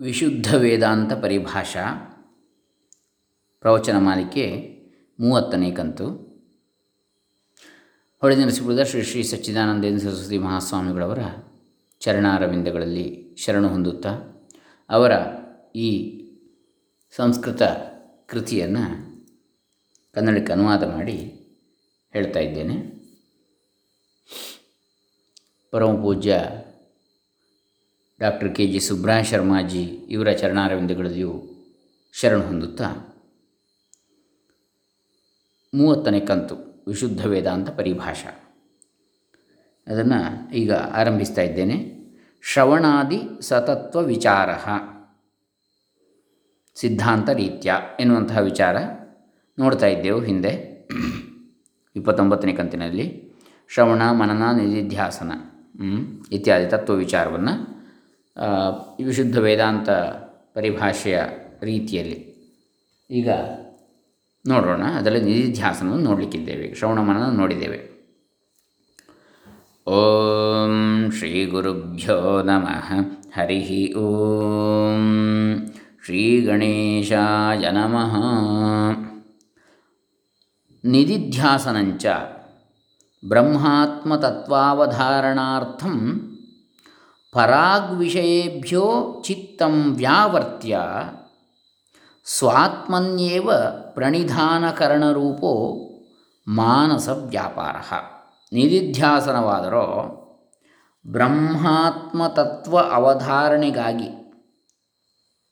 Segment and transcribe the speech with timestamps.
[0.00, 1.84] ವಿಶುದ್ಧ ವೇದಾಂತ ಪರಿಭಾಷಾ
[3.60, 4.44] ಪ್ರವಚನ ಮಾಲಿಕೆ
[5.20, 6.06] ಮೂವತ್ತನೇ ಕಂತು.
[8.20, 11.18] ಹೊಳೆ ನರಸೀಪುರದ ಶ್ರೀ ಶ್ರೀ ಸಚ್ಚಿದಾನಂದೇಂದ್ರ ಸರಸ್ವತಿ ಮಹಾಸ್ವಾಮಿಗಳವರ
[12.00, 14.10] ಚರಣಾರವಿಂದಗಳಲ್ಲಿ ಶರಣು ಹೊಂದುತ್ತಾ
[14.90, 15.12] ಅವರ
[15.76, 15.90] ಈ
[17.16, 17.62] ಸಂಸ್ಕೃತ
[18.26, 18.84] ಕೃತಿಯನ್ನು
[20.12, 21.16] ಕನ್ನಡಕ್ಕೆ ಅನುವಾದ ಮಾಡಿ
[22.12, 23.02] ಹೇಳ್ತಾ ಇದ್ದೇನೆ.
[25.70, 26.40] ಪರಮ ಪೂಜ್ಯ
[28.22, 31.32] ಡಾಕ್ಟರ್ ಕೆ ಜಿ ಸುಬ್ರಹ ಶರ್ಮಾಜಿ ಇವರ ಚರಣಾರವಿಂದಗಳಲ್ಲಿಯೂ
[32.12, 32.88] ಶರಣ ಹೊಂದುತ್ತಾ,
[35.74, 38.32] ಮೂವತ್ತನೇ ಕಂತು ವಿಶುದ್ಧ ವೇದಾಂತ ಪರಿಭಾಷಾ.
[39.86, 41.78] ಅದನ್ನು ಈಗ ಆರಂಭಿಸ್ತಾ ಇದ್ದೇನೆ.
[42.42, 44.48] ಶ್ರವಣಾದಿ ಸತತ್ವ ವಿಚಾರ,
[46.74, 48.76] ಸಿದ್ಧಾಂತ ರೀತ್ಯ ಎನ್ನುವಂತಹ ವಿಚಾರ
[49.58, 50.52] ನೋಡ್ತಾ ಇದ್ದೆವು ಹಿಂದೆ.
[51.96, 53.06] ಇಪ್ಪತ್ತೊಂಬತ್ತನೇ ಕಂತಿನಲ್ಲಿ
[53.70, 55.32] ಶ್ರವಣ, ಮನನ, ನಿಧಿಧ್ಯಾಸನ
[56.32, 57.71] ಇತ್ಯಾದಿ ತತ್ವ ವಿಚಾರವನ್ನು
[59.04, 59.90] ವಿಶುದ್ಧ ವೇದಾಂತ
[60.54, 61.22] ಪರಿಭಾಷೆಯ
[61.62, 62.50] ರೀತಿಯಲ್ಲಿ.
[63.10, 63.28] ಈಗ
[64.46, 68.02] ನೋಡೋಣ, ಅದರಲ್ಲಿ ನಿಧಿಧ್ಯಾಸನವನ್ನು ನೋಡಲಿಕ್ಕಿದ್ದೇವೆ ಶ್ರವಣ ಮನನ ನೋಡಿದ್ದೇವೆ.
[69.86, 73.04] ಓಂ ಶ್ರೀ ಗುರುಭ್ಯೋ ನಮಃ,
[73.36, 75.66] ಹರಿ ಓಂ
[76.04, 78.16] ಶ್ರೀ ಗಣೇಶಾಯ ನಮಃ.
[80.84, 82.06] ನಿಧಿಧ್ಯಾಸನಂಚ
[83.28, 86.28] ಬ್ರಹ್ಮಾತ್ಮತತ್ವಾವಧಾರಣಾರ್ಥಂ
[87.32, 90.78] ಪರಾಗ್ವಿಷಯೇಭ್ಯೋ ಚಿತ್ತಂ ವ್ಯಾವರ್ತ್ಯ
[92.24, 93.50] ಸ್ವಾತ್ಮನ್ಯೇವ
[93.94, 95.52] ಪ್ರಣಿಧಾನಕರಣರೂಪೋ
[96.48, 97.94] ಮಾನಸ ವ್ಯಾಪಾರ.
[98.52, 99.84] ನಿಧಿಧ್ಯಾಸನವಾದರೋ
[101.06, 104.08] ಬ್ರಹ್ಮಾತ್ಮತತ್ವ ಅವಧಾರಣೆಗಾಗಿ,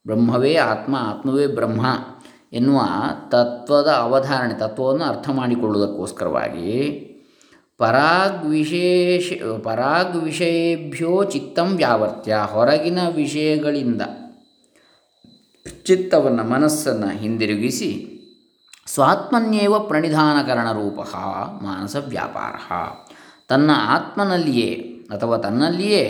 [0.06, 1.86] ಬ್ರಹ್ಮವೇ ಆತ್ಮ, ಆತ್ಮವೇ ಬ್ರಹ್ಮ
[2.52, 2.80] ಎನ್ನುವ
[3.28, 7.06] ತತ್ವದ ಅವಧಾರಣೆ, ತತ್ವವನ್ನು ಅರ್ಥ ಮಾಡಿಕೊಳ್ಳುವುದಕ್ಕೋಸ್ಕರವಾಗಿ
[7.80, 9.32] ಪರಾಗ್ ವಿಶೇಷ
[9.64, 14.02] ಪರಾಗ್ ವಿಷಯೇಭ್ಯೋ ಚಿತ್ತಂ ವ್ಯಾವರ್ತ್ಯ, ಹೊರಗಿನ ವಿಷಯಗಳಿಂದ
[15.84, 17.90] ಚಿತ್ತವನ್ನು, ಮನಸ್ಸನ್ನು ಹಿಂದಿರುಗಿಸಿ
[18.86, 21.00] ಸ್ವಾತ್ಮನ್ಯೇವ ಪ್ರಣಿಧಾನಕರಣ ರೂಪ
[21.62, 22.54] ಮಾನಸ ವ್ಯಾಪಾರ.
[23.48, 24.70] ತನ್ನ ಆತ್ಮನಲ್ಲಿಯೇ
[25.10, 26.04] ಅಥವಾ ತನ್ನಲ್ಲಿಯೇ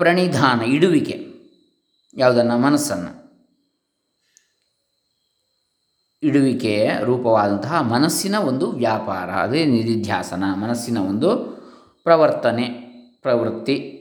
[0.00, 1.16] ಪ್ರಣಿಧಾನ ಇಡುವಿಕೆ,
[2.16, 3.19] ಯಾವುದನ್ನು ಮನಸ್ಸನ್ನು.
[6.22, 11.36] ಇಡುವಿಕೆಯ ರೂಪವಾದಂತಹ ಮನಸ್ಸಿನ ಒಂದು ವ್ಯಾಪಾರ, ಅದೇ ನಿಧಿಧ್ಯಾಸನ, ಮನಸ್ಸಿನ ಒಂದು
[12.04, 12.64] ಪ್ರವರ್ತನೆ,
[13.22, 13.96] ಪ್ರವೃತ್ತಿ,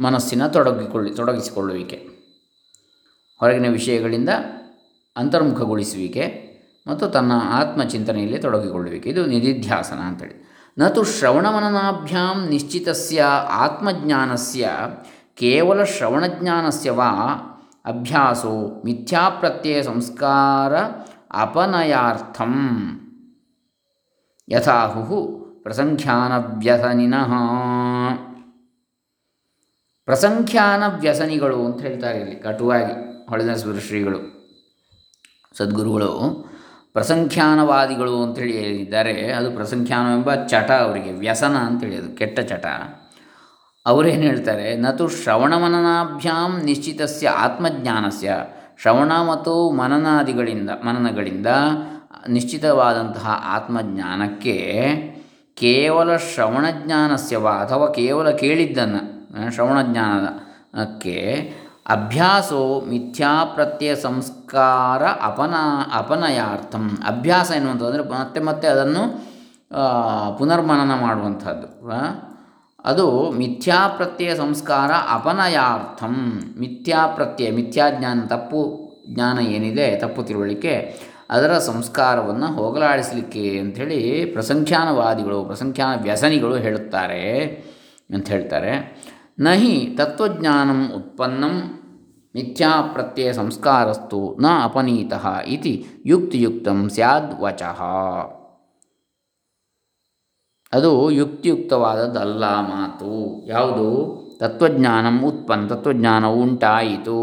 [0.00, 2.08] ಮನಸ್ಸಿನ ತೊಡಗಿಕೊಳ್ಳಿ, ತೊಡಗಿಸಿಕೊಳ್ಳುವಿಕೆ.
[3.40, 4.28] ಹೊರಗಿನ ವಿಷಯಗಳಿಂದ
[5.16, 6.48] ಅಂತರ್ಮುಖಗೊಳಿಸುವಿಕೆ
[6.86, 9.10] ಮತ್ತು ತನ್ನ ಆತ್ಮಚಿಂತನೆಯಲ್ಲಿ ತೊಡಗಿಕೊಳ್ಳುವಿಕೆ.
[9.10, 10.48] ಇದು ನಿಧಿಧ್ಯಾಸನ ಅಂತೇಳಿ.
[10.78, 14.70] ನತು ಶ್ರವಣಮನನಾಭ್ಯಾಂ ನಿಶ್ಚಿತಸ್ಯ ಆತ್ಮಜ್ಞಾನಸ್ಯ,
[15.34, 17.47] ಕೇವಲ ಶ್ರವಣಜ್ಞಾನಸ್ಯ ವಾ
[17.88, 20.72] ಅಭ್ಯಾಸೋ ಮಿಥ್ಯಾಪ್ರತ್ಯಯ ಸಂಸ್ಕಾರ
[21.40, 22.54] ಅಪನಯಾರ್ಥಂ.
[25.62, 27.32] ಪ್ರಸಂಖ್ಯಾನ ವ್ಯಸನಿನಃ
[30.08, 32.92] ಪ್ರಸಂಖ್ಯಾನ ವ್ಯಸನಿಗಳು ಅಂತ ಹೇಳ್ತಾರೆ ಇಲ್ಲಿ, ಕಟುವಾಗಿ
[33.26, 34.20] ಹೊಳೆನರಸಿಪುರ ಶ್ರೀಗಳು,
[35.54, 36.12] ಸದ್ಗುರುಗಳು.
[36.92, 39.32] ಪ್ರಸಂಖ್ಯಾನವಾದಿಗಳು ಅಂತೇಳಿ ಹೇಳಿದ್ದಾರೆ.
[39.32, 42.66] ಅದು ಪ್ರಸಂಖ್ಯಾನವೆಂಬ ಚಟ ಅವರಿಗೆ, ವ್ಯಸನ ಅಂತೇಳಿ ಅದು ಕೆಟ್ಟ ಚಟ.
[43.86, 44.76] ಅವರೇನು ಹೇಳ್ತಾರೆ?
[44.76, 48.28] ನತು ಶ್ರವಣಮನನಾಭ್ಯಾಂ ನಿಶ್ಚಿತಸ್ಯ ಆತ್ಮಜ್ಞಾನಸ್ಯ.
[48.82, 51.46] ಶ್ರವಣ ಮತ್ತು ಮನನಾದಿಗಳಿಂದ, ಮನನಗಳಿಂದ
[52.28, 54.56] ನಿಶ್ಚಿತವಾದಂತಹ ಆತ್ಮಜ್ಞಾನಕ್ಕೆ
[55.56, 59.00] ಕೇವಲ ಶ್ರವಣಜ್ಞಾನಸ್ಯವ ಅಥವಾ ಕೇವಲ ಕೇಳಿದ್ದನ್ನು
[59.54, 61.16] ಶ್ರವಣಜ್ಞಾನಕ್ಕೆ
[61.86, 65.54] ಅಭ್ಯಾಸೋ ಮಿಥ್ಯಾಪ್ರತ್ಯಯ ಸಂಸ್ಕಾರ ಅಪನ,
[65.94, 66.84] ಅಪನಯಾರ್ಥಂ.
[67.06, 69.04] ಅಭ್ಯಾಸ ಎನ್ನುವಂಥದ್ದು ಅಂದರೆ ಮತ್ತೆ ಮತ್ತೆ ಅದನ್ನು
[70.38, 71.68] ಪುನರ್ಮನನ ಮಾಡುವಂಥದ್ದು
[72.84, 76.42] ಅದು ಮಿಥ್ಯಾಪ್ರತ್ಯಯ ಸಂಸ್ಕಾರ ಅಪನಯಾರ್ಥಂ.
[76.58, 80.94] ಮಿಥ್ಯಾಪ್ರತ್ಯಯ, ಮಿಥ್ಯಾಜ್ಞಾನ ತಪ್ಪು ಜ್ಞಾನ ಏನಿದೆ ತಪ್ಪು ತಿಳುವಳಿಕೆ,
[81.30, 87.44] ಅದರ ಸಂಸ್ಕಾರವನ್ನು ಹೋಗಲಾಡಿಸಲಿಕ್ಕೆ ಅಂಥೇಳಿ ಪ್ರಸಂಖ್ಯಾನವಾದಿಗಳು, ಪ್ರಸಂಖ್ಯಾನ ವ್ಯಸನಿಗಳು ಹೇಳುತ್ತಾರೆ
[88.14, 88.72] ಅಂತ ಹೇಳ್ತಾರೆ.
[89.38, 91.84] ನಹಿ ತತ್ವಜ್ಞಾನಂ ಉತ್ಪನ್ನಂ
[92.34, 95.12] ಮಿಥ್ಯಾಪ್ರತ್ಯಯ ಸಂಸ್ಕಾರಸ್ತು ನ ಅಪನೀತ
[95.46, 97.80] ಇತಿ ಯುಕ್ತಿಯುಕ್ತಂ ಸ್ಯಾದ್ ವಚಃ.
[100.72, 103.10] ಅದು ಯುಕ್ತಿಯುಕ್ತವಾದದ್ದಲ್ಲ ಮಾತು.
[103.48, 103.86] ಯಾವುದು?
[104.40, 107.18] ತತ್ವಜ್ಞಾನಂ ಉತ್ಪನ್ನ, ತತ್ವಜ್ಞಾನ ಉಂಟಾಯಿತು.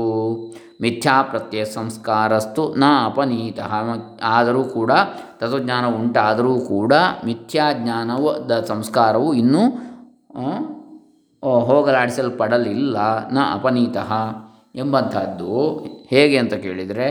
[0.81, 3.59] ಮಿಥ್ಯಾಪ್ರತ್ಯಯ ಸಂಸ್ಕಾರಸ್ತು ನ ಅಪನೀತ
[4.23, 4.91] ಆದರೂ ಕೂಡ
[5.39, 6.93] ತತ್ವಜ್ಞಾನ ಉಂಟಾದರೂ ಕೂಡ
[7.25, 9.63] ಮಿಥ್ಯಾಜ್ಞಾನವು ದ ಸಂಸ್ಕಾರವು ಇನ್ನೂ
[11.69, 12.97] ಹೋಗಲಾಡಿಸಲ್ಪಡಲಿಲ್ಲ.
[13.33, 13.97] ನ ಅಪನೀತ
[14.75, 15.53] ಎಂಬಂಥದ್ದು.
[16.09, 17.07] ಹೇಗೆ ಅಂತ ಕೇಳಿದರೆ,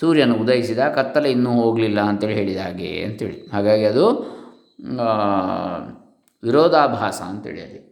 [0.00, 3.38] ಸೂರ್ಯನು ಉದಯಿಸಿದ ಕತ್ತಲೆ ಇನ್ನೂ ಹೋಗಲಿಲ್ಲ ಅಂತೇಳಿ ಹೇಳಿದ ಹಾಗೆ, ಅಂತೇಳಿ.
[3.52, 4.37] ಹಾಗಾಗಿ ಅದು
[6.42, 7.88] ವಿರೋಧಾಭಾಸ ಅಂತೇಳಿ ಅಲ್ಲಿ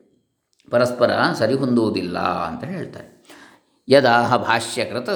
[0.70, 3.24] ಪರಸ್ಪರ ಸರಿಹೊಂದುವುದಿಲ್ಲ ಅಂತ ಹೇಳ್ತಾರೆ.
[3.88, 5.08] ಯದಾಹ ಭಾಷ್ಯಕೃತ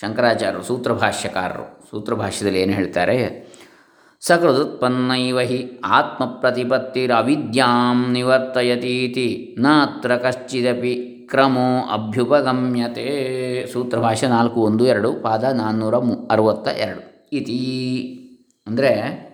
[0.00, 3.48] ಶಂಕರಾಚಾರ್ಯರು ಸೂತ್ರ ಭಾಷ್ಯಕಾರರು ಸೂತ್ರ ಭಾಷ್ಯದಲ್ಲಿ ಏನು ಹೇಳ್ತಾರೆ?
[4.20, 13.72] ಸಕೃದುತ್ಪನ್ನೈವ ಹಿ ಆತ್ಮಪ್ರತಿಪತ್ತಿರವಿದ್ಯಾಂ ನಿವರ್ತಯತೀತಿ, ನಾತ್ರ ಕಶ್ಚಿದಪಿ ಕ್ರಮೋ ಅಭ್ಯುಪಗಮ್ಯತೆ.
[13.72, 17.28] ಸೂತ್ರಭಾಷೆ ನಾಲ್ಕು ಒಂದು ಎರಡು, ಪಾದ ನಾನ್ನೂರ ಮು, ಅರವತ್ತ ಎರಡು.
[17.32, 17.58] ಇತಿ.
[18.66, 19.27] ಅಂದರೆ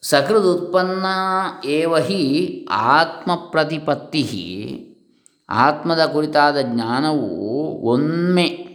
[0.00, 1.06] ಸಕೃದುತ್ಪನ್ನ
[1.64, 4.24] ಏವ ಹಿ ಆತ್ಮಪ್ರತಿಪತ್ತಿ.
[5.48, 7.28] ಆತ್ಮದ ಕುರಿತಾದ ಜ್ಞಾನವು
[7.82, 8.68] ಒಮ್ಮೆ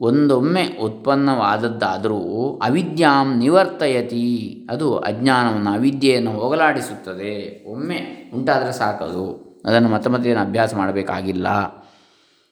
[0.00, 2.18] ಒಂದೊಮ್ಮೆ ಉತ್ಪನ್ನವಾದದ್ದಾದರೂ
[2.62, 4.66] ಅವಿದ್ಯಾಂ ನಿವರ್ತಯತಿ.
[4.70, 7.64] ಅದು ಅಜ್ಞಾನವನ್ನು, ಅವಿದ್ಯೆಯನ್ನು ಹೋಗಲಾಡಿಸುತ್ತದೆ.
[7.70, 9.50] ಒಮ್ಮೆ ಉಂಟಾದರೆ ಸಾಕದು.
[9.64, 11.46] ಅದನ್ನು ಮತ್ತೆ ಮತ್ತೆ ಅಭ್ಯಾಸ ಮಾಡಬೇಕಾಗಿಲ್ಲ.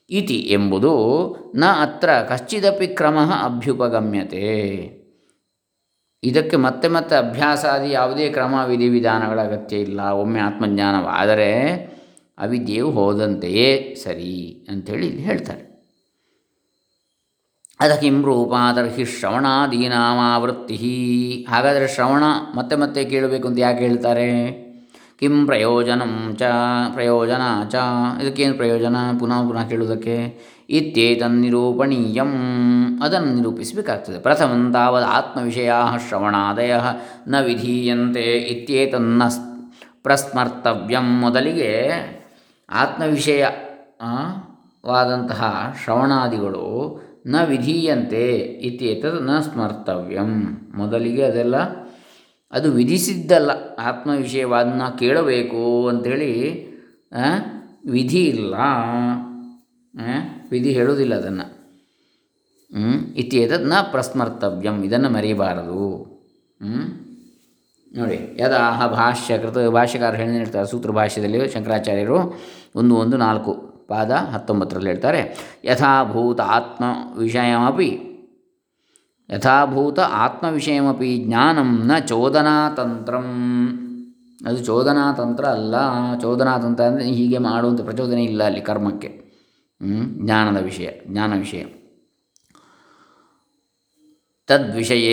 [0.09, 4.98] ಇತಿ ಎಂಬುದು ನ ಅತ್ರ ಕಶ್ಚಿದಪಿ ಕ್ರಮ ಅಭ್ಯುಪಗಮ್ಯತೆ.
[6.23, 10.01] ಇದಕ್ಕೆ ಮತ್ತೆ ಮತ್ತೆ ಅಭ್ಯಾಸಾದಿ ಯಾವುದೇ ಕ್ರಮ ವಿಧಿವಿಧಾನಗಳ ಅಗತ್ಯ ಇಲ್ಲ.
[10.01, 11.51] ಒಮ್ಮೆ ಆತ್ಮಜ್ಞಾನವಾದರೆ
[12.37, 15.69] ಅವಿದ್ಯೆಯು ಹೋದಂತೆಯೇ ಸರಿ ಅಂಥೇಳಿ ಇಲ್ಲಿ ಹೇಳ್ತಾರೆ.
[17.79, 20.75] ಅದ ಕಿಂ ರೂಪಾದರ್ಹಿ ಶ್ರವಣಾದೀನಾಮಾವೃತ್ತಿ
[21.49, 22.23] ಹಾಗಾದರೆ ಶ್ರವಣ
[22.55, 24.68] ಮತ್ತೆ ಮತ್ತೆ ಕೇಳಬೇಕು ಅಂತ ಯಾಕೆ ಹೇಳ್ತಾರೆ?
[25.19, 26.43] ಕಿಂ ಪ್ರಯೋಜನಂ ಚ
[26.93, 27.75] ಪ್ರಯೋಜನ ಚ
[28.21, 30.15] ಇದಕ್ಕೇನು ಪ್ರಯೋಜನ ಪುನಃ ಪುನಃ ಕೇಳುವುದಕ್ಕೆ
[30.69, 32.31] ಇತ್ಯೇತನ್ನಿರೂಪಣೀಯಂ
[33.03, 35.71] ಅದನ್ನು ನಿರೂಪಿಸಬೇಕಾಗ್ತದೆ ಪ್ರಥಮಂ ತಾವದ ಆತ್ಮವಿಷಯ
[36.09, 36.73] ಶ್ರವಣಾದಯ
[37.27, 39.23] ನ ವಿಧೀಯಂತೆ ಇತ್ಯೇತನ್ನ
[40.03, 41.71] ಪ್ರಸ್ಮರ್ತವ್ಯಂ ಮೊದಲಿಗೆ
[42.69, 43.45] ಆತ್ಮವಿಷಯ
[44.85, 45.41] ವಾದಂತಹ
[45.83, 46.65] ಶ್ರವಣಾದಿಗಳು
[47.27, 48.23] ನ ವಿಧೀಯಂತೆ
[48.67, 50.31] ಇತ್ಯೇತದ್ನ ಸ್ಮರ್ತವ್ಯಂ.
[50.75, 51.57] ಮೊದಲಿಗೆ ಅದೆಲ್ಲ
[52.53, 56.31] ಅದು ವಿಧಿಸಿದ್ದಲ್ಲ ಆತ್ಮ ವಿಷಯವಾದನ್ನ ಕೇಳಬೇಕು ಅಂಥೇಳಿ
[57.91, 58.55] ವಿಧಿ ಇಲ್ಲ
[60.51, 61.45] ವಿಧಿ ಹೇಳುವುದಿಲ್ಲ ಅದನ್ನು
[63.21, 65.83] ಇತ್ಯೇತದ್ನ ಪ್ರಸ್ಮರ್ತವ್ಯಂ, ಇದನ್ನು ಮರೆಯಬಾರದು?
[67.91, 72.19] ನೋಡಿ, ಯದಾಹ ಭಾಷ್ಯಕೃತ ಭಾಷ್ಯಕಾರ ಹೇಳ್ತಾರೆ, ಸೂತ್ರ ಭಾಷ್ಯದಲ್ಲಿ ಶಂಕರಾಚಾರ್ಯರು
[72.75, 73.53] ಒಂದು ಒಂದು, ನಾಲ್ಕು
[73.91, 75.21] ಪಾದ ಹತ್ತೊಂಬತ್ತರಲ್ಲಿ ಹೇಳ್ತಾರೆ
[75.65, 76.83] ಯಥಾಭೂತ ಆತ್ಮ
[77.17, 77.89] ವಿಷಯಮಪಿ
[79.29, 83.27] ಯಥಾಭೂತ ಆತ್ಮವಿಷಯಮಪಿ ಜ್ಞಾನಂ ನ ಚೋದನಾತಂತ್ರಂ
[84.47, 85.75] ಅದು ಚೋದನಾತಂತ್ರ ಅಲ್ಲ
[86.21, 89.09] ಚೋದನಾತಂತ್ರ ಅಂದರೆ ಹೀಗೆ ಮಾಡುವಂಥ ಪ್ರಚೋದನೆ ಇಲ್ಲ ಅಲ್ಲಿ ಕರ್ಮಕ್ಕೆ?
[90.23, 91.63] ಜ್ಞಾನದ ವಿಷಯ, ಜ್ಞಾನ ವಿಷಯ.
[94.47, 95.09] ತದ್ವಿಷಯ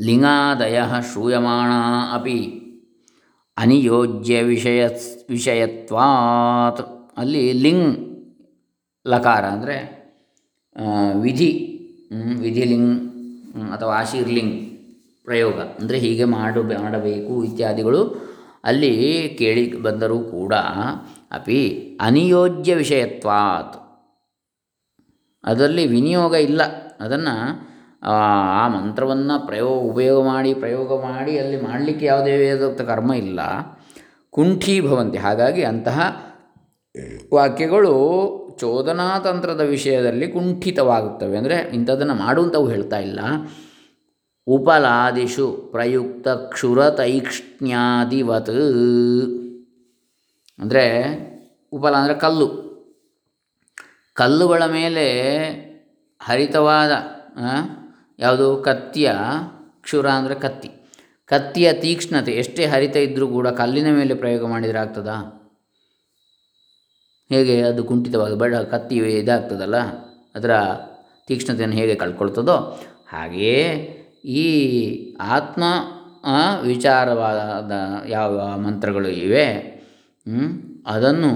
[0.00, 0.80] ಲಿಂಗಾದಯ
[1.12, 1.70] ಶ್ರೂಯಮಾಣ
[2.12, 2.38] ಅಪಿ
[3.56, 4.86] ಅನಿಯೋಜ್ಯ ವಿಷಯ,
[5.28, 6.82] ವಿಷಯತ್ವಾತ್.
[7.16, 7.90] ಅಲ್ಲಿ ಲಿಂಗ್
[9.06, 10.01] ಲಕಾರ ಅಂದರೆ
[11.22, 11.50] ವಿಧಿ
[12.40, 13.12] ವಿಧಿಲಿಂಗ್
[13.72, 14.54] ಅಥವಾ ಆಶೀರ್ಲಿಂಗ್
[15.24, 18.32] ಪ್ರಯೋಗ, ಅಂದರೆ ಹೀಗೆ ಮಾಡು, ಮಾಡಬೇಕು ಇತ್ಯಾದಿಗಳು
[18.64, 18.92] ಅಲ್ಲಿ
[19.38, 20.54] ಕೇಳಿ ಬಂದರೂ ಕೂಡ
[21.32, 21.60] ಅಪಿ
[22.00, 23.76] ಅನಿಯೋಜ್ಯ ವಿಷಯತ್ವಾತ್.
[25.44, 26.62] ಅದರಲ್ಲಿ ವಿನಿಯೋಗ ಇಲ್ಲ.
[27.00, 27.34] ಅದನ್ನು,
[28.02, 33.40] ಆ ಮಂತ್ರವನ್ನು ಪ್ರಯೋಗ, ಉಪಯೋಗ ಮಾಡಿ, ಪ್ರಯೋಗ ಮಾಡಿ ಅಲ್ಲಿ ಮಾಡಲಿಕ್ಕೆ ಯಾವುದೇ ವೇದೋಕ್ತ ಕರ್ಮ ಇಲ್ಲ.
[34.30, 35.18] ಕುಂಠೀಭವಂತೆ.
[35.18, 36.00] ಹಾಗಾಗಿ ಅಂತಹ
[37.34, 37.94] ವಾಕ್ಯಗಳು
[38.62, 41.34] ಚೋದನಾತಂತ್ರದ ವಿಷಯದಲ್ಲಿ ಕುಂಠಿತವಾಗುತ್ತವೆ.
[41.40, 43.20] ಅಂದರೆ ಇಂಥದ್ದನ್ನು ಮಾಡುವಂಥವು ಹೇಳ್ತಾ ಇಲ್ಲ.
[44.46, 48.56] ಉಪಲಾದಿಷು ಪ್ರಯುಕ್ತ ಕ್ಷುರತೈಕ್ಷ್ಣ್ಯಾದಿವತ್.
[50.58, 50.84] ಅಂದರೆ
[51.72, 52.48] ಉಪಲ ಅಂದರೆ ಕಲ್ಲು.
[54.16, 55.04] ಕಲ್ಲುಗಳ ಮೇಲೆ
[56.20, 56.92] ಹರಿತವಾದ
[58.18, 59.10] ಯಾವುದು ಕತ್ತಿಯ
[59.84, 60.70] ಕ್ಷುರ ಅಂದರೆ ಕತ್ತಿ.
[61.30, 65.16] ಕತ್ತಿಯ ತೀಕ್ಷ್ಣತೆ ಎಷ್ಟೇ ಹರಿತ ಇದ್ದರೂ ಕೂಡ ಕಲ್ಲಿನ ಮೇಲೆ ಪ್ರಯೋಗ ಮಾಡಿದರೆ ಆಗ್ತದಾ?
[67.32, 69.78] ಹೇಗೆ ಅದು ಕುಂಠಿತವಾಗಿ ಬಡ ಕತ್ತಿ ಇದಾಗ್ತದಲ್ಲ,
[70.36, 70.52] ಅದರ
[71.28, 72.56] ತೀಕ್ಷ್ಣತೆಯನ್ನು ಹೇಗೆ ಕಳ್ಕೊಳ್ತದೋ
[73.12, 73.60] ಹಾಗೆಯೇ
[74.42, 74.46] ಈ
[75.36, 75.62] ಆತ್ಮ
[76.70, 77.72] ವಿಚಾರವಾದ
[78.08, 78.32] ಯಾವ
[78.64, 79.46] ಮಂತ್ರಗಳು ಇವೆ
[80.92, 81.32] ಅದನ್ನು,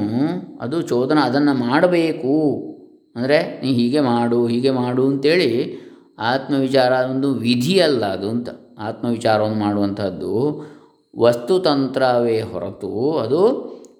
[0.64, 2.36] ಅದು ಚೋದನ ಅದನ್ನು ಮಾಡಬೇಕು.
[3.16, 5.50] ಅಂದರೆ ನೀ ಹೀಗೆ ಮಾಡು ಹೀಗೆ ಮಾಡು ಅಂತೇಳಿ
[6.32, 8.48] ಆತ್ಮವಿಚಾರ ಒಂದು ವಿಧಿಯಲ್ಲ ಅದು ಅಂತ.
[8.88, 10.32] ಆತ್ಮವಿಚಾರವನ್ನು ಮಾಡುವಂಥದ್ದು
[11.14, 12.90] ವಸ್ತುತಂತ್ರವೇ ಹೊರತು
[13.24, 13.40] ಅದು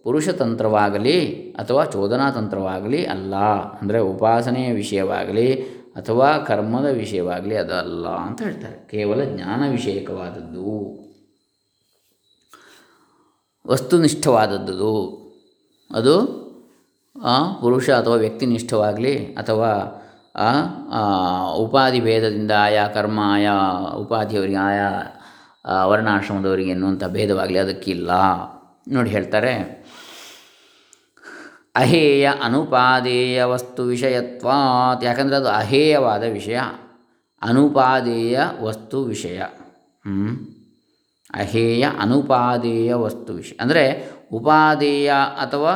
[0.06, 3.34] ಪುರುಷತಂತ್ರವಾಗಲಿ ಅಥವಾ ಚೋದನಾತಂತ್ರವಾಗಲಿ ಅಲ್ಲ.
[3.80, 5.48] ಅಂದರೆ ಉಪಾಸನೆಯ ವಿಷಯವಾಗಲಿ
[5.96, 8.88] ಅಥವಾ ಕರ್ಮದ ವಿಷಯವಾಗಲಿ ಅದಲ್ಲ ಅಂತ ಹೇಳ್ತಾರೆ.
[8.88, 10.66] ಕೇವಲ ಜ್ಞಾನ ವಿಷಯಕವಾದದ್ದು.
[13.66, 14.92] ವಸ್ತುನಿಷ್ಠವಾದದ್ದು.
[15.90, 16.14] ಅದು
[17.60, 19.70] ಪುರುಷ ಅಥವಾ ವ್ಯಕ್ತಿನಿಷ್ಠವಾಗಲಿ ಅಥವಾ
[21.54, 23.52] ಉಪಾಧಿ ಭೇದದಿಂದ ಆಯಾ ಕರ್ಮ, ಆಯಾ
[23.96, 24.90] ಉಪಾಧಿಯವರಿಗೆ, ಆಯಾ
[25.84, 28.10] ವರ್ಣಾಶ್ರಮದವರಿಗೆ ಎನ್ನುವಂಥ ಭೇದವಾಗಲಿ ಅದಕ್ಕಿಲ್ಲ.
[28.88, 29.75] ನೋಡಿ ಹೇಳ್ತಾರೆ.
[31.76, 35.04] ಅಹೇಯ ಅನುಪಾದೇಯ ವಸ್ತು ವಿಷಯತ್ವಾತ್.
[35.04, 36.59] ಯಾಕಂದರೆ ಅದು ಅಹೇಯವಾದ ವಿಷಯ.
[37.42, 39.38] ಅನುಪಾದೇಯ ವಸ್ತು ವಿಷಯ.
[41.35, 43.56] ಅಹೇಯ ಅನುಪಾದೇಯ ವಸ್ತು ವಿಷಯ.
[43.61, 45.11] ಅಂದರೆ ಉಪಾದೇಯ
[45.42, 45.73] ಅಥವಾ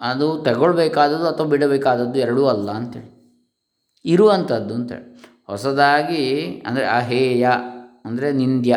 [0.00, 3.12] ಅದು ತಗೊಳ್ಬೇಕಾದದ್ದು ಅಥವಾ ಬಿಡಬೇಕಾದದ್ದು ಎರಡೂ ಅಲ್ಲ ಅಂತೇಳಿ.
[4.04, 5.24] ಇರುವಂಥದ್ದು ಅಂತೇಳಿ.
[5.46, 6.24] ಹೊಸದಾಗಿ
[6.66, 7.48] ಅಂದರೆ ಅಹೇಯ
[8.04, 8.76] ಅಂದರೆ ನಿಂದ್ಯ.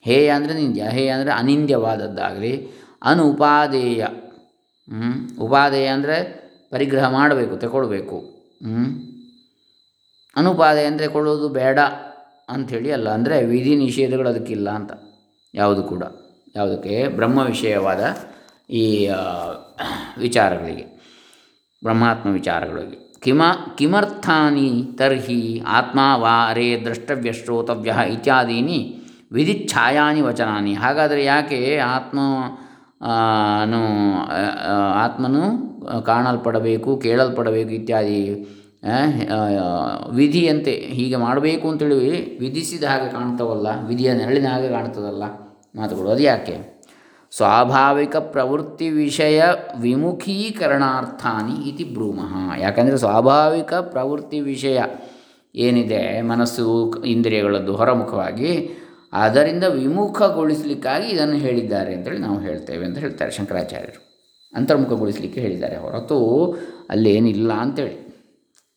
[0.00, 0.82] ಹೇಯ ಅಂದರೆ ನಿಂದ್ಯ.
[0.82, 2.68] ಅಹೇಯ ಅಂದರೆ ಅನಿಂದ್ಯವಾದದ್ದಾಗಲಿ.
[3.02, 4.06] ಅನುಪಾದೇಯ?
[5.44, 6.16] ಉಪಾದೇಯ ಅಂದರೆ
[6.72, 8.18] ಪರಿಗ್ರಹ ಮಾಡಬೇಕು ತಗೊಳ್ಬೇಕು?
[10.36, 11.78] ಅನುಪಾದೆ ಅಂದರೆ ಕೊಡೋದು ಬೇಡ
[12.48, 14.92] ಅಂಥೇಳಿ ಅಲ್ಲ, ಅಂದರೆ ವಿಧಿ ನಿಷೇಧಗಳು ಅದಕ್ಕಿಲ್ಲ ಅಂತ.
[15.54, 16.02] ಯಾವುದು ಕೂಡ,
[16.56, 16.94] ಯಾವುದಕ್ಕೆ?
[17.18, 18.02] ಬ್ರಹ್ಮ ವಿಷಯವಾದ
[18.80, 18.84] ಈ
[20.24, 20.86] ವಿಚಾರಗಳಿಗೆ,
[21.82, 22.98] ಬ್ರಹ್ಮಾತ್ಮ ವಿಚಾರಗಳಿಗೆ.
[23.24, 23.42] ಕಿಮ,
[23.78, 25.42] ಕಿಮರ್ಥಾನಿ ತರ್ಹಿ
[25.78, 28.78] ಆತ್ಮ ವಾ ರೇ ದ್ರಷ್ಟವ್ಯ ಶ್ರೋತವ್ಯ ಇತ್ಯಾದೀನಿ
[29.32, 30.72] ವಿಧಿಚ್ಛಾಯಾನಿ ವಚನಾನಿ.
[30.74, 32.18] ಹಾಗಾದರೆ ಯಾಕೆ ಆತ್ಮ
[33.66, 34.36] ನು ಆ,
[34.66, 35.68] ಆ, ಆತ್ಮನು
[36.02, 38.46] ಕಾಣಲ್ಪಡಬೇಕು ಕೇಳಲ್ಪಡಬೇಕು ಇತ್ಯಾದಿ
[40.10, 45.22] ವಿಧಿಯಂತೆ ಹೀಗೆ ಮಾಡಬೇಕು ಅಂತೇಳಿ ವಿಧಿಸಿದ ಹಾಗೆ ಕಾಣ್ತವಲ್ಲ ವಿಧಿಯ ನೆರಳಿನ ಹಾಗೆ ಕಾಣ್ತದಲ್ಲ
[45.80, 46.10] ಮಾತುಗಳು.
[46.10, 46.78] ಅದು ಯಾಕೆ?
[47.36, 49.42] ಸ್ವಾಭಾವಿಕ ಪ್ರವೃತ್ತಿ ವಿಷಯ
[49.80, 52.60] ವಿಮುಖೀಕರಣಾರ್ಥಾನಿ ಇತಿ ಬ್ರೂಮಃ.
[52.60, 54.80] ಯಾಕಂದರೆ ಸ್ವಾಭಾವಿಕ ಪ್ರವೃತ್ತಿ ವಿಷಯ
[55.54, 56.22] ಏನಿದೆ?
[56.22, 58.70] ಮನಸ್ಸು ಇಂದ್ರಿಯಗಳದ್ದು ಹೊರಮುಖವಾಗಿ
[59.12, 64.08] ಅದರಿಂದ ವಿಮುಖಗೊಳಿಸಲಿಕ್ಕಾಗಿ ಇದನ್ನು ಹೇಳಿದ್ದಾರೆ ಅಂತೇಳಿ ನಾವು ಹೇಳ್ತೇವೆ ಅಂತ ಹೇಳ್ತಾರೆ ಶಂಕರಾಚಾರ್ಯರು.
[64.56, 66.18] ಅಂತರ್ಮುಖಗೊಳಿಸಲಿಕ್ಕೆ ಹೇಳಿದ್ದಾರೆ ಹೊರತು
[66.90, 68.08] ಅಲ್ಲೇನಿಲ್ಲ ಅಂತೇಳಿ.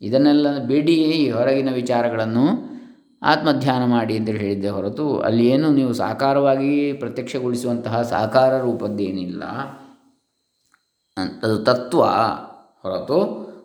[0.01, 2.71] ಇದನ್ನೆಲ್ಲ ಬಿಡಿ ಈ ಹೊರಗಿನ ವಿಚಾರಗಳನ್ನು
[3.23, 9.43] ಆತ್ಮಧ್ಯಾನ ಮಾಡಿ ಅಂತೇಳಿ ಹೇಳಿದ್ದೆ ಹೊರತು ಅಲ್ಲಿ ಏನು ನೀವು ಸಾಕಾರವಾಗಿ ಪ್ರತ್ಯಕ್ಷಗೊಳಿಸುವಂತಹ ಸಾಕಾರ ರೂಪದ್ದೇನಿಲ್ಲ.
[11.43, 12.03] ಅದು ತತ್ವ
[12.81, 13.17] ಹೊರತು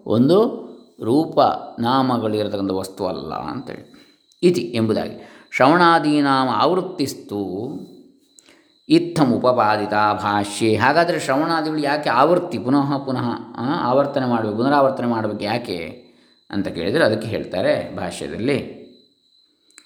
[0.06, 0.66] ಒಂದು
[1.02, 1.40] ರೂಪ
[1.80, 3.92] ನಾಮಗಳಿರತಕ್ಕಂಥ ವಸ್ತು ಅಲ್ಲ ಅಂತೇಳಿ.
[4.42, 5.35] ಇತಿ ಎಂಬುದಾಗಿ.
[5.56, 7.42] ಶ್ರವಣಾದೀನಾಂ ಆವೃತ್ತಿಸ್ತು.
[8.88, 10.76] ಇತ್ತಂ ಉಪಪಾದಿತ ಭಾಷ್ಯೆ.
[10.76, 13.28] ಹಾಗಾದರೆ ಶ್ರವಣಾದಿಗಳು ಯಾಕೆ ಆವೃತ್ತಿ, ಪುನಃ ಪುನಃ
[13.80, 15.78] ಆವರ್ತನೆ ಮಾಡಬೇಕು ಪುನರಾವರ್ತನೆ ಮಾಡಬೇಕು ಯಾಕೆ
[16.50, 18.58] ಅಂತ ಕೇಳಿದರೆ ಅದಕ್ಕೆ ಹೇಳ್ತಾರೆ ಭಾಷ್ಯದಲ್ಲಿ,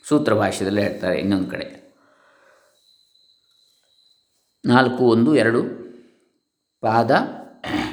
[0.09, 1.67] ಸೂತ್ರ ಭಾಷ್ಯದಲ್ಲಿ ಹೇಳ್ತಾರೆ ಇನ್ನೊಂದು ಕಡೆ.
[4.65, 5.62] ನಾಲ್ಕು ಒಂದು ಎರಡು,
[6.81, 7.11] ಪಾದ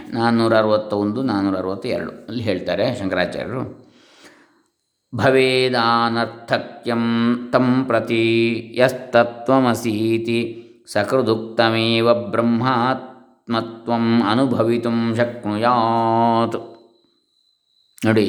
[0.09, 3.86] ನಾನ್ನೂರ ಅರವತ್ತ ಒಂದು ನಾನ್ನೂರ ಅರವತ್ತ ಎರಡು ಅಲ್ಲಿ ಹೇಳ್ತಾರೆ ಶಂಕರಾಚಾರ್ಯರು.
[5.15, 16.77] ಭವೇದಾನರ್ಥಕ್ಯಂ ತಂ ಪ್ರತಿ ಯಸ್ತತ್ವಮಸೀತಿ ಸಕೃದುಕ್ತಮೇವ ಬ್ರಹ್ಮಾತ್ಮತ್ವಂ ಅನುಭವಿತು ಶಕ್ನುಯಾತ್.
[18.05, 18.27] ನೋಡಿ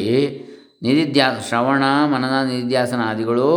[0.83, 3.51] ನಿಧಿಧ್ಯಾಸ ಶ್ರವಣ, ಮನನ ನಿಧಿಧ್ಯಾಸನಾದಿಗಳು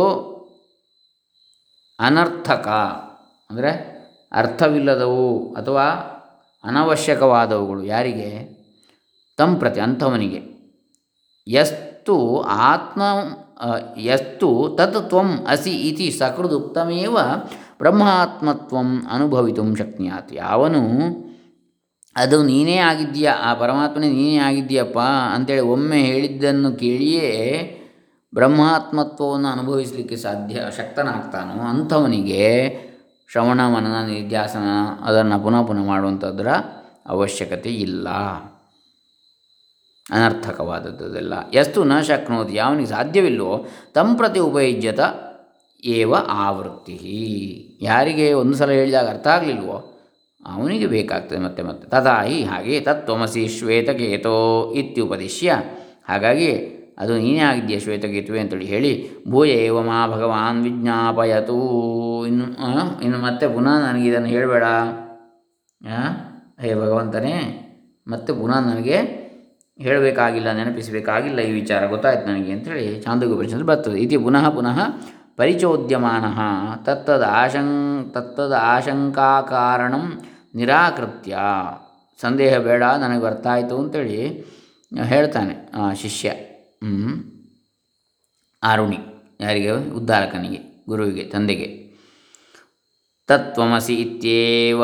[2.00, 2.68] ಅನರ್ಥಕ,
[3.50, 3.92] ಅಂದರೆ
[4.32, 5.84] ಅರ್ಥವಿಲ್ಲದವು ಅಥವಾ
[6.64, 8.48] ಅನವಶ್ಯಕವಾದವುಗಳು ಯಾರಿಗೆ?
[9.36, 10.40] ತಂಪ್ರತಿ ಅಂಥವನಿಗೆ.
[12.02, 13.02] ಯಸ್ತು ಆತ್ಮ
[13.96, 15.14] ಯಸ್ತು ತತ್
[15.48, 17.16] ಅಸಿ ಇತಿ ಸಕೃದುಕ್ತಮೇವ
[17.78, 20.32] ಬ್ರಹ್ಮಾತ್ಮತ್ವಂ ಅನುಭವಿತು ಶಕ್ನಿಯಾತ್.
[20.32, 20.82] ಯಾವನು,
[22.16, 24.98] ಅದು ನೀನೇ ಆಗಿದ್ದೀಯಾ, ಆ ಪರಮಾತ್ಮನೇ ನೀನೇ ಆಗಿದ್ದೀಯಪ್ಪ
[25.34, 27.28] ಅಂತೇಳಿ ಒಮ್ಮೆ ಹೇಳಿದ್ದನ್ನು ಕೇಳಿಯೇ
[28.34, 32.46] ಬ್ರಹ್ಮಾತ್ಮತ್ವವನ್ನು ಅನುಭವಿಸಲಿಕ್ಕೆ ಸಾಧ್ಯ, ಶಕ್ತನಾಗ್ತಾನೋ ಅಂಥವನಿಗೆ
[33.32, 34.68] ಶ್ರವಣ, ಮನನ ನಿಧ್ಯಾಸನ
[35.04, 36.48] ಅದನ್ನು ಪುನಃ ಪುನಃ ಮಾಡುವಂಥದ್ರ
[37.06, 38.08] ಅವಶ್ಯಕತೆ ಇಲ್ಲ.
[40.06, 43.56] ಅನರ್ಥಕವಾದದ್ದೆಲ್ಲ ಎಷ್ಟು ನ ಶಕ್ನೋತಿ, ಯಾವನಿಗೆ ಸಾಧ್ಯವಿಲ್ಲವೋ
[43.94, 45.00] ತಂ ಪ್ರತಿ ಉಪಯುಜ್ಯತ
[45.82, 46.12] ಏವ
[46.44, 46.98] ಆವೃತ್ತಿ.
[47.82, 49.78] ಯಾರಿಗೆ ಒಂದು ಸಲ ಹೇಳಿದಾಗ ಅರ್ಥ ಆಗಲಿಲ್ವೋ,
[50.40, 51.86] ಅವನಿಗೆ ಬೇಕಾಗ್ತದೆ ಮತ್ತೆ ಮತ್ತೆ.
[51.88, 54.36] ತದಾಹಿ ಹಾಗೆ ತತ್ವಮಸಿ ಶ್ವೇತಕೇತೋ
[54.76, 55.56] ಇತ್ಯುಪದಿಶ್ಯ.
[56.08, 56.50] ಹಾಗಾಗಿ
[56.98, 58.92] ಅದು ನೀನೇ ಆಗಿದೆಯಾ ಶ್ವೇತಕೇತುವೆ ಅಂತೇಳಿ ಹೇಳಿ,
[59.30, 61.58] ಭೂಯ ಏವ ಮಾ ಭಗವಾನ್ ವಿಜ್ಞಾಪಯತು.
[62.26, 62.46] ಇನ್ನು
[63.02, 64.64] ಇನ್ನು ಮತ್ತೆ ಪುನಃ ನನಗೆ ಇದನ್ನು ಹೇಳಬೇಡ.
[66.60, 67.36] ಹೇ ಭಗವಂತನೇ,
[68.06, 69.21] ಮತ್ತೆ ಪುನಃ ನನಗೆ
[69.84, 73.98] ಹೇಳಬೇಕಾಗಿಲ್ಲ, ನೆನಪಿಸಬೇಕಾಗಿಲ್ಲ ಈ ವಿಚಾರ ಗೊತ್ತಾಯ್ತು ನನಗೆ ಅಂತೇಳಿ ಚಾಂದೋಗ್ಯೋಪನಿಷತ್ತು ಬರ್ತದೆ.
[74.04, 74.78] ಇತಿ ಪುನಃ ಪುನಃ
[75.36, 76.24] ಪರಿಚೋದ್ಯಮಾನ
[76.86, 77.68] ತತ್ತದ ಆಶಂ,
[78.14, 80.04] ತತ್ತದ ಆಶಂಕಾಕಾರಣಂ
[80.54, 81.36] ನಿರಾಕೃತ್ಯ.
[82.20, 84.18] ಸಂದೇಹ ಬೇಡ, ನನಗೆ ಬರ್ತಾಯಿತು ಅಂತೇಳಿ
[85.04, 85.54] ಹೇಳ್ತಾನೆ
[86.02, 86.32] ಶಿಷ್ಯ.
[88.62, 88.98] ಆರುಣಿ
[89.40, 89.70] ಯಾರಿಗೆ?
[89.98, 91.68] ಉದ್ಧಾರಕನಿಗೆ ಗುರುವಿಗೆ, ತಂದೆಗೆ.
[93.28, 94.82] ತತ್ವಮಸಿ ಇತ್ಯೇವ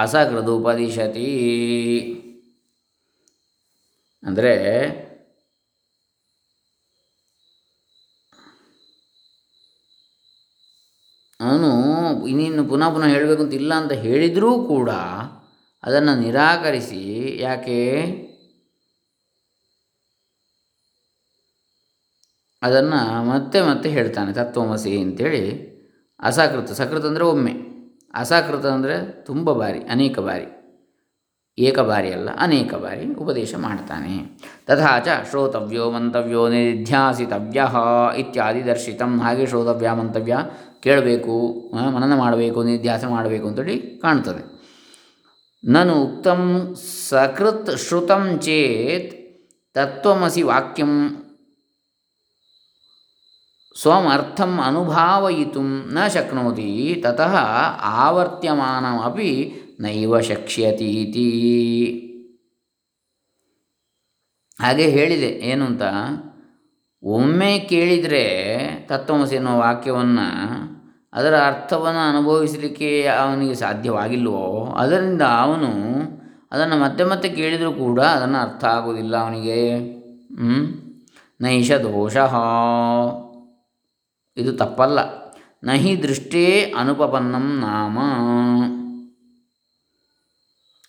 [0.00, 1.28] ಅಸಕೃದುಪದಿಶತಿ.
[4.22, 4.54] ಅಂದರೆ
[11.40, 11.70] ಅವನು
[12.26, 14.90] ಇನ್ನಿನ್ನು ಪುನಃ ಪುನಃ ಹೇಳಬೇಕು ಅಂತ ಇಲ್ಲ ಅಂತ ಹೇಳಿದರೂ ಕೂಡ
[15.84, 17.02] ಅದನ್ನು ನಿರಾಕರಿಸಿ,
[17.40, 17.78] ಯಾಕೆ?
[22.62, 25.42] ಅದನ್ನು ಮತ್ತೆ ಮತ್ತೆ ಹೇಳ್ತಾನೆ ತತ್ವಮಸಿ ಅಂತೇಳಿ.
[26.20, 27.54] ಅಸಕೃತ, ಸಕೃತ ಅಂದರೆ ಒಮ್ಮೆ.
[28.14, 30.46] ಅಸಕೃತ ಅಂದರೆ ತುಂಬ ಬಾರಿ, ಅನೇಕ ಬಾರಿ.
[31.66, 34.14] ಏಕ ಬಾರಿ ಅಲ್ಲ, ಅನೇಕ ಬಾರಿ ಉಪದೇಶ ಮಾಡ್ತಾನೆ.
[34.66, 37.60] ತಥಾಚ ಶ್ರೋತವ್ಯೋ ಮಂತವ್ಯೋ ನಿಧ್ಯಾಸಿತವ್ಯ
[38.16, 39.12] ಇತ್ಯಾದಿ ದರ್ಶಿತಂ.
[39.20, 40.36] ಹಾಗೆ ಶ್ರೋತವ್ಯ, ಮಂತವ್ಯ
[40.80, 41.34] ಕೇಳಬೇಕು
[41.94, 44.42] ಮನನ ಮಾಡಬೇಕು, ನಿಧ್ಯಾಸ ಮಾಡಬೇಕು ಅಂತೇಳಿ ಕಾಣ್ತದೆ.
[45.64, 46.42] ನಾನು ಉಕ್ತಂ
[47.08, 49.10] ಸಕೃತ್ ಶ್ರುತಂ ಚೇತ್
[49.74, 50.92] ತತ್ವಮಸಿ ವಾಕ್ಯಂ
[53.76, 55.62] ಸ್ವಮರ್ಥಂ ಅನುಭಾವಯಿತು
[55.94, 56.70] ನ ಶಕ್ನೋತಿ.
[57.04, 57.34] ತತಃ
[58.04, 59.32] ಆವರ್ತ್ಯಮಾನಮಪಿ
[59.78, 61.28] ನೈವ ಶಕ್ಷ್ಯತೀತಿ.
[64.60, 65.82] ಹಾಗೆ ಹೇಳಿದೆ, ಏನು ಅಂತ?
[67.02, 68.26] ಒಮ್ಮೆ ಕೇಳಿದರೆ
[68.86, 70.26] ತತ್ವಮಸಿ ಎನ್ನುವ ವಾಕ್ಯವನ್ನು
[71.12, 75.68] ಅದರ ಅರ್ಥವನ್ನು ಅನುಭವಿಸಲಿಕ್ಕೆ ಅವನಿಗೆ ಸಾಧ್ಯವಾಗಿಲ್ವೋ ಅದರಿಂದ ಅವನು
[76.52, 79.78] ಅದನ್ನು ಮತ್ತೆ ಮತ್ತೆ ಕೇಳಿದರೂ ಕೂಡ ಅದನ್ನು ಅರ್ಥ ಆಗೋದಿಲ್ಲ ಅವನಿಗೆ.
[81.40, 82.16] ನೈಷ ದೋಷ.
[84.36, 84.98] ಇದು ತಪ್ಪಲ್ಲ.
[85.64, 87.98] ನಹಿ ದೃಷ್ಟೇ ಅನುಪಪನ್ನಂ ನಾಮ.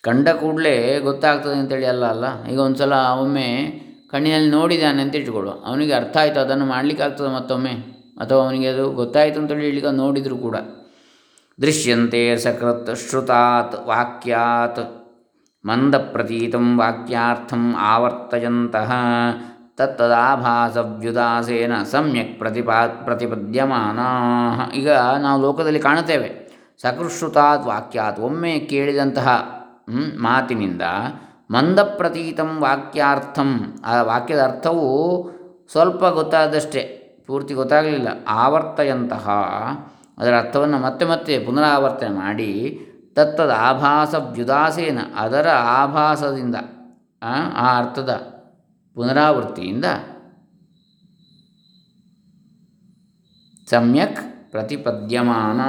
[0.02, 2.44] ಕಂಡ ಕೂಡಲೇ ಗೊತ್ತಾಗ್ತದೆ ಅಂತೇಳಿ ಅಲ್ಲ ಅಲ್ಲ.
[2.44, 3.80] ಈಗ ಒಂದು ಸಲ ಒಮ್ಮೆ
[4.10, 5.50] ಕಣ್ಣಿನಲ್ಲಿ ನೋಡಿದ್ದಾನೆ ಅಂತ ಇಟ್ಕೊಳ್ಳು.
[5.50, 8.00] ಅವನಿಗೆ ಅರ್ಥ ಆಯಿತು, ಅದನ್ನು ಮಾಡಲಿಕ್ಕೆ ಆಗ್ತದೆ ಮತ್ತೊಮ್ಮೆ?
[8.20, 10.56] ಅಥವಾ ಅವನಿಗೆ ಅದು ಗೊತ್ತಾಯಿತು ಅಂತೇಳಿ ಹೇಳಿಕ ನೋಡಿದರೂ ಕೂಡ.
[11.60, 15.00] ದೃಶ್ಯಂತೆ ಸಕೃತ್ ಶ್ರುತಾತ್ ವಾಕ್ಯಾತ್.
[15.66, 18.92] ಮಂದ ಪ್ರತೀತಂ ವಾಕ್ಯಾರ್ಥಂ ಆವರ್ತಯಂತಹ
[19.76, 23.98] ತತ್ತದಾಭಾಸವ್ಯುದಾಸೇನ ಸಮ್ಯಕ್ ಪ್ರತಿಪಾ ಪ್ರತಿಪದ್ಯಮಾನ
[24.74, 26.58] ಈಗ ನಾವು ಲೋಕದಲ್ಲಿ ಕಾಣುತ್ತೇವೆ.
[26.82, 29.59] ಸಕೃಶ್ರುತಾತ್ ವಾಕ್ಯಾತ್ ಒಮ್ಮೆ ಕೇಳಿದಂತಹ
[29.96, 30.82] ಮಾತಿನಿಂದ
[31.50, 33.74] ಮಂದಪ್ರತೀತಂ ವಾಕ್ಯಾರ್ಥಂ.
[33.84, 35.30] ಆ ವಾಕ್ಯದ ಅರ್ಥವು
[35.70, 36.82] ಸ್ವಲ್ಪ ಗೊತ್ತಾದಷ್ಟೇ,
[37.26, 38.08] ಪೂರ್ತಿ ಗೊತ್ತಾಗಲಿಲ್ಲ.
[38.28, 39.30] ಆವರ್ತಯಂತಹ.
[40.18, 42.80] ಅದರ ಅರ್ಥವನ್ನು ಮತ್ತೆ ಮತ್ತೆ ಪುನರಾವರ್ತನೆ ಮಾಡಿ,
[43.14, 46.56] ತತ್ತದ ಆಭಾಸ ವ್ಯುದಾಸೇನ, ಅದರ ಆಭಾಸದಿಂದ,
[47.56, 48.14] ಆ ಅರ್ಥದ
[48.94, 49.84] ಪುನರಾವೃತ್ತಿಯಿಂದ
[53.70, 55.60] ಸಮ್ಯಕ್ ಪ್ರತಿಪದ್ಯಮಾನ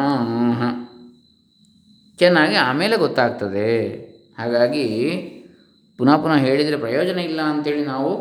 [2.17, 4.10] ಚೆನ್ನಾಗಿ ಆಮೇಲೆ ಗೊತ್ತಾಗ್ತದೆ.
[4.41, 4.85] ಹಾಗಾಗಿ
[5.97, 8.11] ಪುನಃ ಪುನಃ ಹೇಳಿದರೆ ಪ್ರಯೋಜನ ಇಲ್ಲ ಅಂಥೇಳಿ ನಾವು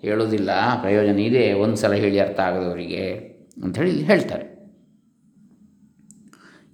[0.00, 0.50] ಹೇಳೋದಿಲ್ಲ
[0.80, 3.04] ಪ್ರಯೋಜನ ಇದೆ, ಒಂದು ಸಲ ಹೇಳಿ ಅರ್ಥ ಆಗದವರಿಗೆ
[3.62, 4.46] ಅಂಥೇಳಿ ಇಲ್ಲಿ ಹೇಳ್ತಾರೆ.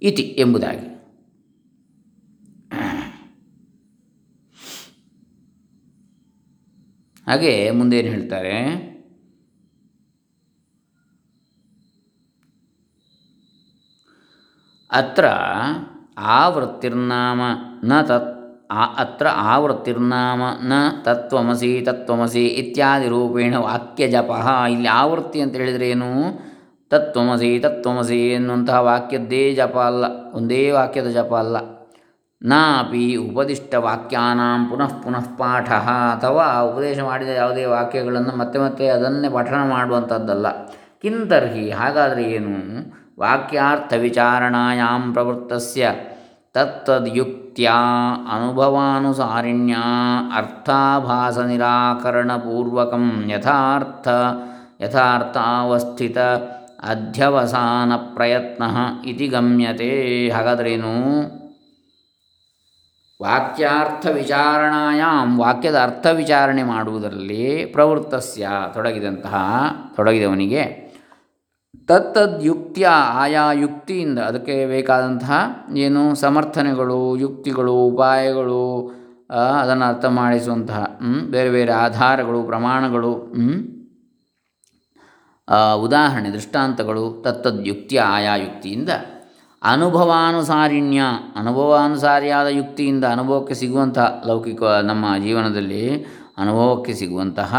[0.01, 0.87] ಇತಿ ಎಂಬುದಾಗಿ.
[7.27, 8.55] ಹಾಗೆ ಮುಂದೇನು ಹೇಳ್ತಾರೆ?
[14.91, 15.25] ಅತ್ರ
[16.39, 17.41] ಆವೃತ್ತಿರ್ನಾಮ
[17.83, 18.31] ನ ತತ್
[18.97, 20.73] ಅತ್ರ ಆವೃತ್ತಿರ್ನಾಮ ನ
[21.03, 24.31] ತತ್ವಮಸಿ ತತ್ವಮಸಿ ಇತ್ಯಾದಿ ರೂಪೇಣ ವಾಕ್ಯ ಜಪ.
[24.71, 26.09] ಇಲ್ಲಿ ಆವೃತ್ತಿ ಅಂತ ಹೇಳಿದರೆ ಏನು?
[26.89, 30.05] ತತ್ವಮಸಿ ತತ್ವಮಸಿ ಎನ್ನುವಂತಹ ವಾಕ್ಯದ್ದೇ ಜಪ ಅಲ್ಲ.
[30.33, 31.57] ಒಂದೇ ವಾಕ್ಯದ ಜಪ ಅಲ್ಲ.
[32.41, 35.69] ನಾಪಿ ಉಪದಿಷ್ಟ ವಾಕ್ಯಾನಾಂ ಪುನಃ ಪುನಃ ಪಾಠ.
[36.15, 40.47] ಅಥವಾ ಉಪದೇಶ ಮಾಡಿದ ಯಾವುದೇ ವಾಕ್ಯಗಳನ್ನು ಮತ್ತೆ ಮತ್ತೆ ಅದನ್ನೇ ಪಠಣ ಮಾಡುವಂಥದ್ದಲ್ಲ
[41.01, 42.55] ಕಿಂತರ್ಹಿ, ಹಾಗಾದರೆ ಏನು?
[43.19, 45.89] ವಾಕ್ಯಾರ್ಥ ವಿಚಾರಣಾಯಾಂ ಪ್ರವೃತ್ತಸ್ಯ.
[46.53, 47.71] ತತ್ತದ್ಯುಕ್ತ್ಯ
[48.31, 49.75] ಅನುಭವಾನುಸಾರಿಣ್ಯ
[50.35, 54.07] ಅರ್ಥಾಭಾಸ ನಿರಾಕರಣಪೂರ್ವಕಂ ಯಥಾರ್ಥ
[54.81, 56.17] ಯಥಾರ್ಥಾವಸ್ಥಿತ
[56.89, 58.63] ಅಧ್ಯವಸಾನ ಪ್ರಯತ್ನ
[59.05, 61.21] ಇತಿ ಗಮ್ಯತೆ ಹಾಗಾದ್ರೇನು?
[63.23, 69.35] ವಾಕ್ಯಾರ್ಥ ವಿಚಾರಣಾಯಾಮ್ ವಾಕ್ಯದ ಅರ್ಥ ವಿಚಾರಣೆ ಮಾಡುವುದರಲ್ಲಿ ಪ್ರವೃತ್ತಸ್ಯ ತೊಡಗಿದಂತಹ,
[69.95, 70.80] ತೊಡಗಿದವನಿಗೆ
[71.87, 72.87] ತತ್ತದ್ಯುಕ್ತಿಯ,
[73.23, 75.33] ಆಯಾ ಯುಕ್ತಿಯಿಂದ ಅದಕ್ಕೆ ಬೇಕಾದಂತಹ
[75.75, 78.63] ಏನು ಸಮರ್ಥನೆಗಳು, ಯುಕ್ತಿಗಳು, ಉಪಾಯಗಳು
[79.61, 83.11] ಅದನ್ನು ಅರ್ಥ ಮಾಡಿಸುವಂತಹ ಬೇರೆ ಬೇರೆ ಆಧಾರಗಳು, ಪ್ರಮಾಣಗಳು
[85.81, 88.89] ಉದಾಹರಣೆ, ದೃಷ್ಟಾಂತಗಳು, ತತ್ತದ್ಯುಕ್ತಿಯ, ಆಯಾ ಯುಕ್ತಿಯಿಂದ.
[89.61, 91.01] ಅನುಭವಾನುಸಾರಿಣ್ಯ,
[91.35, 95.83] ಅನುಭವಾನುಸಾರಿಯಾದ ಯುಕ್ತಿಯಿಂದ ಅನುಭವಕ್ಕೆ ಸಿಗುವಂತಹ ಲೌಕಿಕ, ನಮ್ಮ ಜೀವನದಲ್ಲಿ
[96.37, 97.55] ಅನುಭವಕ್ಕೆ ಸಿಗುವಂತಹ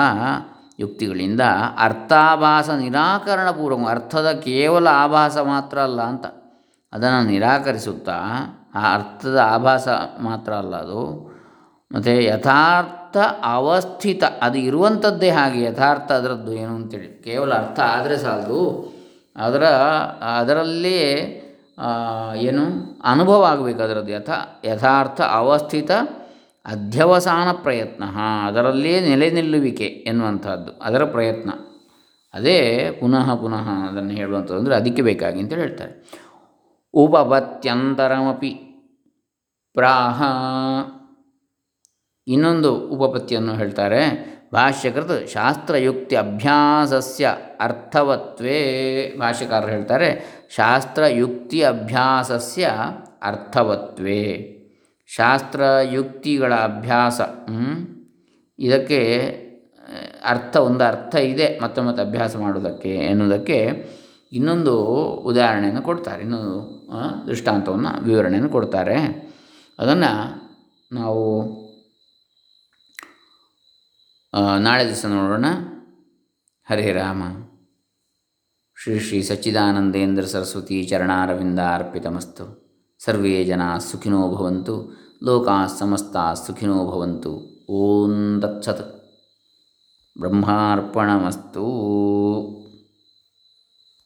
[0.80, 1.40] ಯುಕ್ತಿಗಳಿಂದ
[1.78, 6.26] ಅರ್ಥಾಭಾಸ ನಿರಾಕರಣ ಪೂರ್ವ ಅರ್ಥದ ಕೇವಲ ಆಭಾಸ ಮಾತ್ರ ಅಲ್ಲ ಅಂತ.
[6.92, 8.18] ಅದನ್ನು ನಿರಾಕರಿಸುತ್ತಾ,
[8.74, 9.88] ಆ ಅರ್ಥದ ಆಭಾಸ
[10.20, 11.32] ಮಾತ್ರ ಅಲ್ಲ ಅದು.
[11.94, 17.22] ಮತ್ತು ಯಥಾರ್ಥ ಅವಸ್ಥಿತ, ಅದು ಇರುವಂಥದ್ದೇ ಹಾಗೆ, ಯಥಾರ್ಥ ಅದರದ್ದು ಏನು ಅಂತೇಳಿ.
[17.24, 18.92] ಕೇವಲ ಅರ್ಥ ಆದರೆ ಸಾಲದು.
[19.36, 19.64] ಅದರ,
[20.38, 21.38] ಅದರಲ್ಲೇ
[22.34, 22.62] ಏನು,
[23.04, 24.12] ಅನುಭವ ಆಗಬೇಕು ಅದರದ್ದು.
[24.12, 25.90] ಯಥಾ, ಯಥಾರ್ಥ ಅವಸ್ಥಿತ
[26.66, 28.04] ಅಧ್ಯವಸಾನ ಪ್ರಯತ್ನ
[28.46, 31.50] ಅದರಲ್ಲೇ ನೆಲೆ ನಿಲ್ಲುವಿಕೆ ಎನ್ನುವಂಥದ್ದು, ಅದರ ಪ್ರಯತ್ನ.
[32.34, 32.58] ಅದೇ
[33.00, 35.94] ಪುನಃ ಪುನಃ ಅದನ್ನು ಹೇಳುವಂಥದ್ದು ಅಂದರೆ ಅದಕ್ಕೆ ಬೇಕಾಗಿ ಅಂತೇಳಿ ಹೇಳ್ತಾರೆ.
[36.94, 38.52] ಉಪಪತ್ಯಂತರಮಪಿ
[39.76, 40.22] ಪ್ರಾಹ.
[42.26, 44.02] ಇನ್ನೊಂದು ಉಪಪತ್ತಿಯನ್ನು ಹೇಳ್ತಾರೆ
[44.52, 47.28] ಭಾಷ್ಯಕೃತ ಶಾಸ್ತ್ರಯುಕ್ತಿ ಅಭ್ಯಾಸಸ್ಯ
[47.60, 48.58] ಅರ್ಥವತ್ವೇ.
[49.20, 50.08] ಭಾಷ್ಯಕಾರರು ಹೇಳ್ತಾರೆ,
[50.56, 52.70] ಶಾಸ್ತ್ರಯುಕ್ತಿ ಅಭ್ಯಾಸಸ್ಯ
[53.22, 54.22] ಅರ್ಥವತ್ವೇ.
[55.16, 57.20] ಶಾಸ್ತ್ರಯುಕ್ತಿಗಳ ಅಭ್ಯಾಸ
[58.58, 59.00] ಇದಕ್ಕೆ
[60.24, 63.58] ಅರ್ಥ, ಒಂದು ಅರ್ಥ ಇದೆ ಮತ್ತೆ ಮತ್ತೆ ಅಭ್ಯಾಸ ಮಾಡುವುದಕ್ಕೆ ಎನ್ನುವುದಕ್ಕೆ
[64.32, 64.74] ಇನ್ನೊಂದು
[65.30, 66.54] ಉದಾಹರಣೆಯನ್ನು ಕೊಡ್ತಾರೆ, ಇನ್ನೊಂದು
[67.26, 68.98] ದೃಷ್ಟಾಂತವನ್ನು, ವಿವರಣೆಯನ್ನು ಕೊಡ್ತಾರೆ.
[69.78, 70.12] ಅದನ್ನು
[70.92, 71.24] ನಾವು
[74.58, 75.46] ನಾಳೆ ದಿವಸ ನೋಡೋಣ.
[76.70, 77.22] ಹರೇ ರಾಮ.
[78.82, 82.61] ಶ್ರೀ ಶ್ರೀ ಸಚ್ಚಿದಾನಂದೇಂದ್ರ ಸರಸ್ವತಿ ಚರಣಾರವಿಂದ ಅರ್ಪಿತಮಸ್ತು.
[83.04, 87.62] ಸರ್ವೇ ಜನ ಸುಖಿನೋ ಭವಂತು ಲೋಕಾ ಸಮಸ್ತ ಸುಖಿನೋ ಭವಂತು.
[87.70, 89.02] ಓಂ ತತ್ಸತ್.
[90.20, 91.64] ಬ್ರಹ್ಮಾರ್ಪಣಮಸ್ತು.